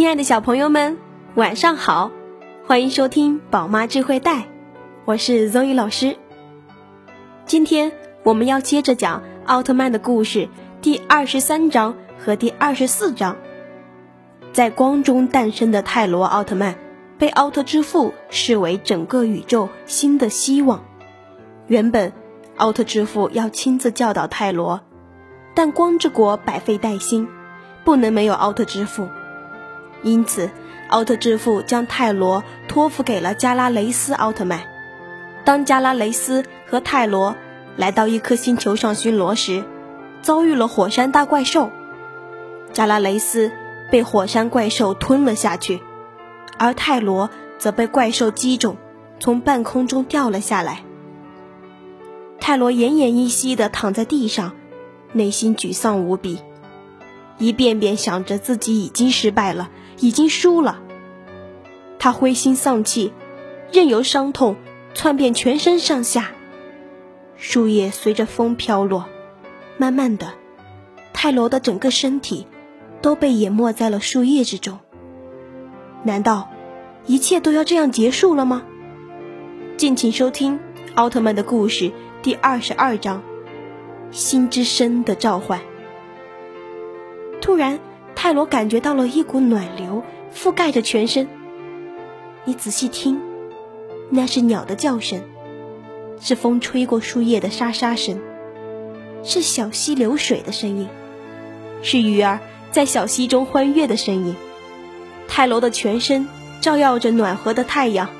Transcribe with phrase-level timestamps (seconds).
[0.00, 0.96] 亲爱的小朋友们，
[1.34, 2.10] 晚上好！
[2.66, 4.46] 欢迎收听宝妈智慧带，
[5.04, 6.16] 我是 Zoe 老师。
[7.44, 7.92] 今天
[8.22, 10.48] 我们要接着讲奥特曼的故事，
[10.80, 13.36] 第二十三章和第二十四章。
[14.54, 16.76] 在光中诞生的泰罗奥特曼，
[17.18, 20.82] 被奥特之父视为整个宇宙新的希望。
[21.66, 22.14] 原本，
[22.56, 24.80] 奥特之父要亲自教导泰罗，
[25.54, 27.28] 但光之国百废待兴，
[27.84, 29.06] 不能没有奥特之父。
[30.02, 30.50] 因此，
[30.88, 34.62] 奥特之父将泰罗托付给了加拉雷斯奥特曼。
[35.44, 37.36] 当加拉雷斯和泰罗
[37.76, 39.64] 来到一颗星球上巡逻时，
[40.22, 41.70] 遭遇了火山大怪兽。
[42.72, 43.50] 加拉雷斯
[43.90, 45.80] 被火山怪兽吞了下去，
[46.58, 48.76] 而泰罗则被怪兽击中，
[49.18, 50.84] 从半空中掉了下来。
[52.38, 54.52] 泰罗奄奄一息地躺在地上，
[55.12, 56.38] 内心沮丧无比，
[57.38, 59.68] 一遍遍想着自己已经失败了。
[60.00, 60.80] 已经输了，
[61.98, 63.12] 他灰心丧气，
[63.70, 64.56] 任由伤痛
[64.94, 66.32] 窜遍全身上下。
[67.36, 69.04] 树叶随着风飘落，
[69.76, 70.32] 慢慢的，
[71.12, 72.46] 泰罗的整个身体
[73.02, 74.78] 都被淹没在了树叶之中。
[76.02, 76.50] 难道
[77.04, 78.62] 一切都要这样结束了吗？
[79.76, 80.58] 敬请收听
[80.94, 81.84] 《奥特曼的故事》
[82.22, 83.22] 第二十二章
[84.16, 85.60] 《心之声的召唤》。
[87.42, 87.78] 突然。
[88.22, 91.26] 泰罗感觉到了一股暖流覆盖着全身。
[92.44, 93.18] 你仔细听，
[94.10, 95.22] 那是鸟的叫声，
[96.20, 98.20] 是风吹过树叶的沙沙声，
[99.24, 100.86] 是小溪流水的声音，
[101.82, 104.36] 是鱼儿在小溪中欢悦的声音。
[105.26, 106.28] 泰罗的全身
[106.60, 108.10] 照耀着暖和的太阳，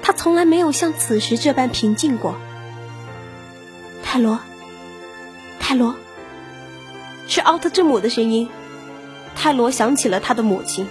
[0.00, 2.36] 他从来没有像此时这般平静过。
[4.04, 4.38] 泰罗，
[5.58, 5.96] 泰罗，
[7.26, 8.48] 是奥特之母的声音。
[9.40, 10.88] 泰罗想起了他的母亲，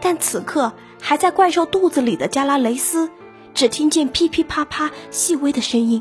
[0.00, 3.10] 但此刻还在怪兽肚子里的加拉雷斯，
[3.54, 6.00] 只听见噼噼啪啪细微的声音。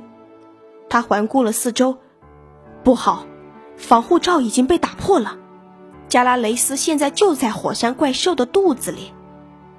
[0.89, 1.97] 他环顾了四周，
[2.83, 3.25] 不好，
[3.77, 5.37] 防护罩已经被打破了。
[6.07, 9.11] 加拉雷斯现在就在火山怪兽的肚子里，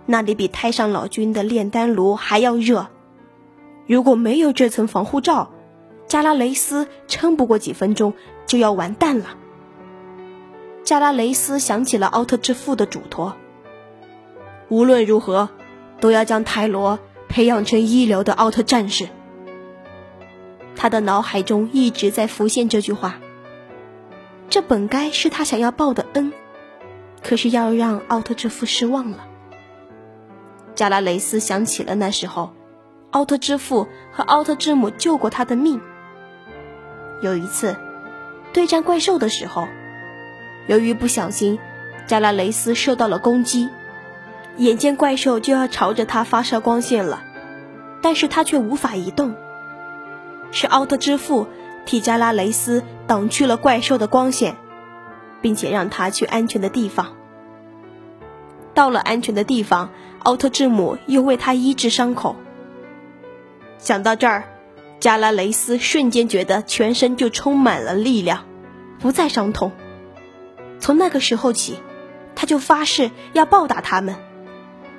[0.06, 2.88] 那里比太上老君的炼丹炉还要热。
[3.86, 5.52] 如果没有这层防护罩，
[6.08, 8.12] 加拉雷斯撑不过几分钟
[8.44, 9.36] 就要完蛋了。
[10.84, 13.34] 加拉雷斯想起了奥特之父的嘱托：
[14.69, 15.48] 无论如何，
[16.00, 16.98] 都要将泰罗
[17.28, 19.09] 培养成一流的奥特战士。
[20.75, 23.20] 他的脑海中一直在浮现这句话。
[24.50, 26.32] 这本该是他想要报的恩，
[27.22, 29.25] 可是要让奥特之父失望了。
[30.75, 32.53] 加拉雷斯想起了那时候，
[33.12, 35.81] 奥特之父和奥特之母救过他的命。
[37.22, 37.76] 有一次，
[38.53, 39.69] 对战怪兽的时候。
[40.72, 41.58] 由于不小心，
[42.06, 43.68] 加拉雷斯受到了攻击，
[44.56, 47.22] 眼见怪兽就要朝着他发射光线了，
[48.00, 49.34] 但是他却无法移动。
[50.50, 51.46] 是奥特之父
[51.84, 54.56] 替加拉雷斯挡去了怪兽的光线，
[55.42, 57.16] 并且让他去安全的地方。
[58.72, 59.90] 到了安全的地方，
[60.20, 62.34] 奥特之母又为他医治伤口。
[63.76, 64.44] 想到这儿，
[65.00, 68.46] 加拉雷斯瞬间觉得全身就充满了力量，
[68.98, 69.70] 不再伤痛。
[70.82, 71.78] 从那个时候起，
[72.34, 74.16] 他就发誓要报答他们，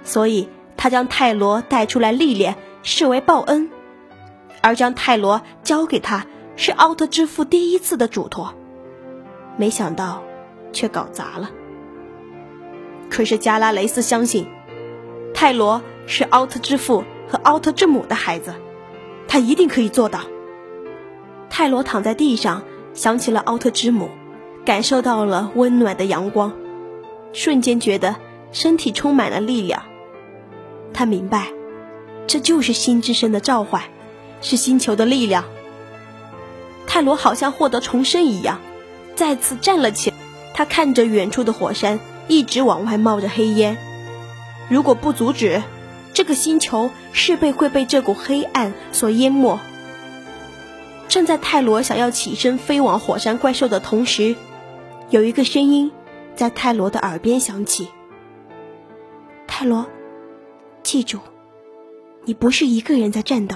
[0.05, 3.67] 所以他将泰罗带出来历练，视为报恩；
[4.61, 8.53] 而将泰罗交给他，是奥特之父第一次的嘱托。
[9.57, 10.23] 没想到，
[10.71, 11.51] 却搞砸了。
[13.09, 14.47] 可是加拉雷斯相信，
[15.33, 18.55] 泰罗是奥特之父和奥特之母的孩子，
[19.27, 20.21] 他一定可以做到。
[21.49, 22.63] 泰罗躺在地上，
[22.93, 24.07] 想起了奥特之母。
[24.65, 26.53] 感受到了温暖的阳光，
[27.33, 28.15] 瞬间觉得
[28.51, 29.83] 身体充满了力量。
[30.93, 31.51] 他明白，
[32.27, 33.81] 这就是心之声的召唤，
[34.41, 35.43] 是星球的力量。
[36.87, 38.59] 泰罗好像获得重生一样，
[39.15, 40.15] 再次站了起来。
[40.53, 43.75] 他看着远处的火山，一直往外冒着黑烟。
[44.69, 45.63] 如果不阻止，
[46.13, 49.59] 这个星球势必会被这股黑暗所淹没。
[51.07, 54.35] 正在泰罗想要起身飞往火山怪兽的同时，
[55.13, 55.91] 有一个声音
[56.33, 57.87] 在泰罗的耳边响起
[59.45, 59.85] ：“泰罗，
[60.81, 61.19] 记住，
[62.25, 63.55] 你不是一个人在战斗。”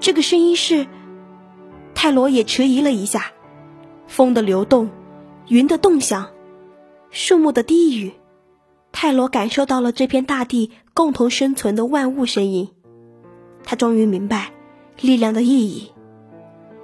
[0.00, 0.86] 这个声音是
[1.94, 3.32] 泰罗也迟疑了一下。
[4.06, 4.88] 风的流动，
[5.48, 6.30] 云的动向，
[7.10, 8.12] 树木的低语，
[8.92, 12.70] 泰罗感受到了这片大地共同生存的万物声音。
[13.64, 14.50] 他终于明白
[14.98, 15.92] 力量的意义。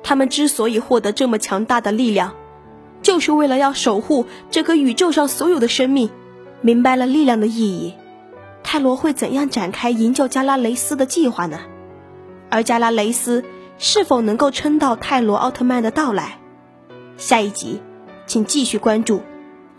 [0.02, 2.34] 他们之所以获得这么强大的力量。
[3.02, 6.10] 就是为了要守护这个宇宙上所有的生命。
[6.62, 7.94] 明白了力量的意义，
[8.64, 11.60] 泰罗会怎样展开营救加拉雷斯的计划呢？
[12.48, 13.44] 而加拉雷斯
[13.78, 16.38] 是否能够撑到泰罗奥特曼的到来？
[17.16, 17.80] 下一集，
[18.26, 19.18] 请继续关注《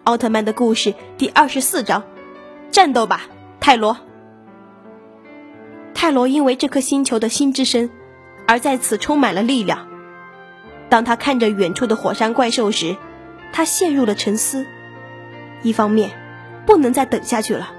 [0.03, 2.03] 奥特曼的故事》第二十四章：
[2.71, 3.23] 战斗吧，
[3.59, 3.97] 泰罗！
[5.93, 7.89] 泰罗因为这颗星球的心之声，
[8.47, 9.87] 而在此充满了力量。
[10.89, 12.95] 当他看着远处的火山怪兽时，
[13.51, 14.65] 他陷入了沉思。
[15.63, 16.11] 一方面，
[16.65, 17.71] 不能再等下去了，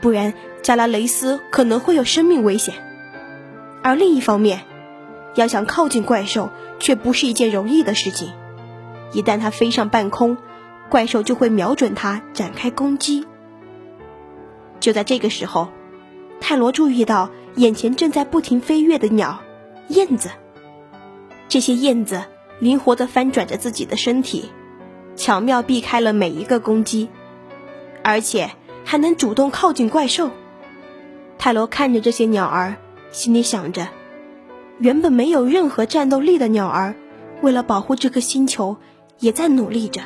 [0.00, 2.74] 不然加拉雷斯可能会有生命危险；
[3.82, 4.62] 而另一方面，
[5.34, 8.32] 要想靠近怪兽，却不是一件容易的事情。
[9.12, 10.36] 一旦它飞上半空，
[10.88, 13.26] 怪兽就会瞄准它展开攻击。
[14.80, 15.68] 就在这个时候，
[16.40, 17.30] 泰罗注意到。
[17.54, 19.40] 眼前正在不停飞跃的鸟，
[19.88, 20.30] 燕子。
[21.48, 22.22] 这些燕子
[22.60, 24.50] 灵活地翻转着自己的身体，
[25.18, 27.08] 巧妙避开了每一个攻击，
[28.04, 28.52] 而且
[28.84, 30.30] 还能主动靠近怪兽。
[31.38, 32.76] 泰罗看着这些鸟儿，
[33.10, 33.88] 心里想着：
[34.78, 36.94] 原本没有任何战斗力的鸟儿，
[37.42, 38.76] 为了保护这颗星球，
[39.18, 40.02] 也在努力着。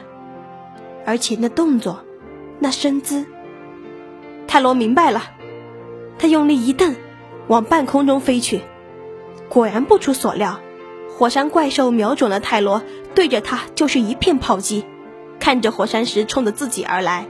[1.05, 2.03] 而且那动作，
[2.59, 3.27] 那身姿，
[4.49, 5.31] 泰罗明白了。
[6.19, 6.97] 他用力一蹬。
[7.49, 8.63] 往半空中飞去，
[9.49, 10.61] 果然不出所料，
[11.19, 12.83] 火山怪兽瞄准了泰罗，
[13.17, 14.85] 对着他就是一片炮击。
[15.43, 17.27] 看着火山石冲着自己而来，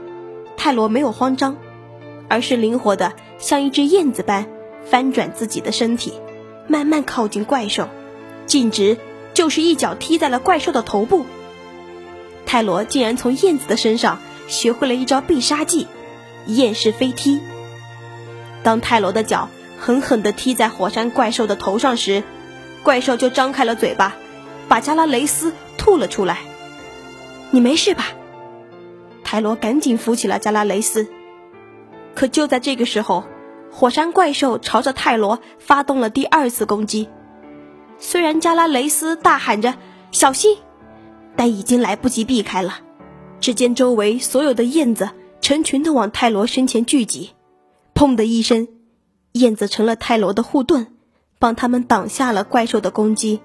[0.55, 1.57] 泰罗没有慌张，
[2.29, 4.45] 而是灵活的像一只燕子般
[4.85, 6.13] 翻转自己的身体，
[6.67, 7.89] 慢慢靠近怪兽，
[8.45, 8.99] 径直
[9.33, 11.25] 就是一脚踢在了怪兽的头部。
[12.45, 15.87] 泰罗竟然从燕子的身上学会了一招必杀技——
[16.45, 17.41] 燕式飞踢。
[18.61, 19.49] 当泰罗的脚。
[19.79, 22.23] 狠狠地踢在火山怪兽的头上时，
[22.83, 24.15] 怪兽就张开了嘴巴，
[24.69, 26.37] 把加拉雷斯吐了出来。
[27.53, 28.05] 你没事吧？
[29.23, 31.07] 泰罗赶紧扶起了加拉雷斯。
[32.15, 33.25] 可就在这个时候，
[33.71, 37.09] 火山怪兽朝着泰罗发动了第二次攻击。
[37.99, 39.75] 虽然加拉雷斯大喊着
[40.11, 40.57] “小心”，
[41.37, 42.79] 但已经来不及避开了。
[43.39, 47.33] 只见周围所有的燕子成群的往泰罗身前聚集，
[47.93, 48.67] 砰的一声。
[49.33, 50.87] 燕子成了泰罗的护盾，
[51.37, 53.41] 帮他们挡下了怪兽的攻击。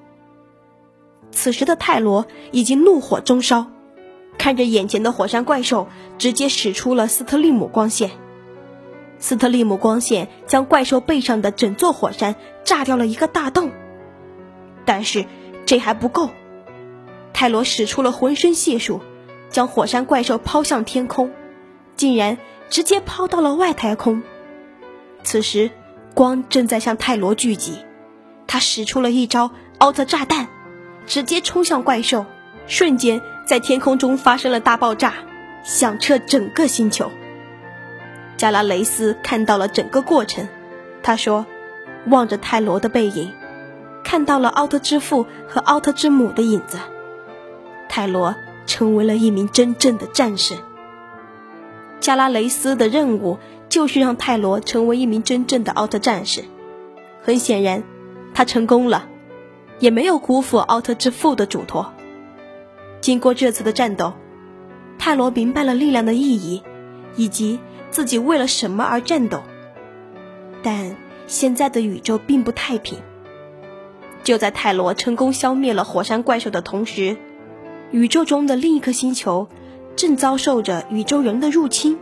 [1.31, 3.67] 此时的泰罗已经怒火中烧，
[4.39, 8.13] 看着眼前的火山怪兽，直接使出了斯特利姆光线。
[9.19, 13.73] 斯特利姆光线将怪兽背上的整座火山炸掉了一个大洞。
[14.85, 15.27] 但是
[15.67, 16.31] 这还不够，
[17.33, 19.01] 泰罗使出了浑身解数，
[19.51, 21.33] 将火山怪兽抛向天空，
[21.97, 22.39] 竟然
[22.71, 24.23] 直接抛到了外太空。
[25.25, 25.71] 此时，
[26.15, 27.79] 光正在向泰罗聚集，
[28.47, 30.49] 他使出了一招奥特炸弹，
[31.07, 32.25] 直接冲向怪兽，
[32.67, 35.15] 瞬间在天空中发生了大爆炸，
[35.65, 37.11] 响彻整个星球。
[38.37, 40.47] 加拉雷斯看到了整个过程，
[41.03, 41.47] 他说
[42.09, 43.33] ：“望着泰罗的背影，
[44.05, 46.77] 看到了奥特之父和奥特之母的影子。
[47.89, 48.35] 泰罗
[48.67, 50.55] 成为了一名真正的战士。
[52.01, 56.43] 加拉雷斯的任务。”就是让泰罗成为一名真正的奥特战士。
[57.23, 57.83] 很显然，
[58.33, 59.07] 他成功了，
[59.79, 61.93] 也没有辜负奥特之父的嘱托。
[63.09, 64.13] 经过这次的战斗，
[64.99, 66.63] 泰罗明白了力量的意义，
[67.17, 69.45] 以及自己为了什么而战斗。
[70.63, 70.95] 但
[71.27, 72.99] 现在的宇宙并不太平。
[74.25, 77.17] 就在泰罗成功消灭了火山怪兽的同时，
[77.93, 79.49] 宇宙中的另一颗星球
[79.97, 81.99] 正遭受着宇宙人的入侵。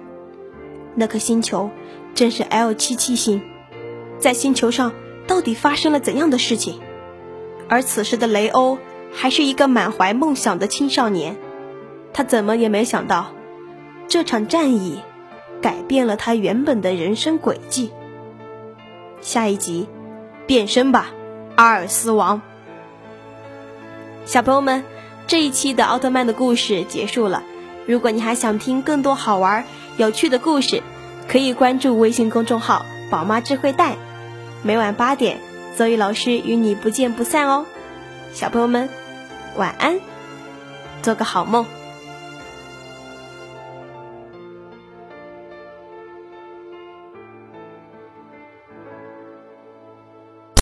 [0.96, 1.70] 那颗星球
[2.16, 3.40] 正是 L 七七星，
[4.18, 4.92] 在星球上
[5.28, 6.80] 到底发生了怎样的事情？
[7.68, 8.78] 而此时的雷欧
[9.12, 11.36] 还是一个满怀梦想的青少年，
[12.12, 13.32] 他怎么也没想到，
[14.08, 15.00] 这场战役
[15.60, 17.92] 改变了他原本的人生轨迹。
[19.20, 19.88] 下一集，
[20.46, 21.10] 变身吧，
[21.56, 22.42] 阿尔斯王！
[24.24, 24.84] 小朋友们，
[25.26, 27.42] 这一期的奥特曼的故事结束了。
[27.86, 29.64] 如果你还想听更多好玩。
[29.98, 30.82] 有趣的故事，
[31.26, 33.96] 可以关注微信公众号“宝妈智慧带”，
[34.62, 35.38] 每晚八点，
[35.74, 37.64] 邹宇老师与你不见不散哦。
[38.32, 38.88] 小朋友们，
[39.56, 39.98] 晚安，
[41.02, 41.66] 做个好梦。